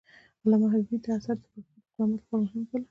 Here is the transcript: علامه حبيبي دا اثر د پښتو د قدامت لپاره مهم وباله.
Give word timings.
علامه 0.43 0.67
حبيبي 0.73 0.97
دا 1.03 1.11
اثر 1.17 1.35
د 1.39 1.43
پښتو 1.51 1.61
د 1.81 1.87
قدامت 1.93 2.17
لپاره 2.21 2.41
مهم 2.43 2.61
وباله. 2.65 2.79